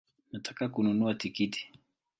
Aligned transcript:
Nataka 0.31 0.69
kununua 0.69 1.15
tikiti 1.15 1.67